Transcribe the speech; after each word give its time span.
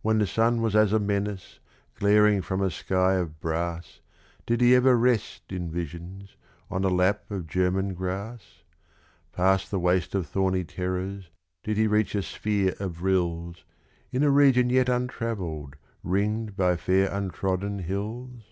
When 0.00 0.18
the 0.18 0.28
sun 0.28 0.62
was 0.62 0.76
as 0.76 0.92
a 0.92 1.00
menace, 1.00 1.58
glaring 1.96 2.40
from 2.40 2.62
a 2.62 2.70
sky 2.70 3.14
of 3.14 3.40
brass, 3.40 3.98
Did 4.46 4.60
he 4.60 4.76
ever 4.76 4.96
rest, 4.96 5.50
in 5.50 5.72
visions, 5.72 6.36
on 6.70 6.84
a 6.84 6.88
lap 6.88 7.28
of 7.32 7.48
German 7.48 7.94
grass? 7.94 8.62
Past 9.32 9.72
the 9.72 9.80
waste 9.80 10.14
of 10.14 10.28
thorny 10.28 10.62
terrors, 10.62 11.30
did 11.64 11.78
he 11.78 11.88
reach 11.88 12.14
a 12.14 12.22
sphere 12.22 12.76
of 12.78 13.02
rills, 13.02 13.64
In 14.12 14.22
a 14.22 14.30
region 14.30 14.70
yet 14.70 14.88
untravelled, 14.88 15.74
ringed 16.04 16.56
by 16.56 16.76
fair 16.76 17.10
untrodden 17.10 17.80
hills? 17.80 18.44